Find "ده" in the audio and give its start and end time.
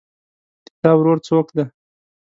1.55-1.65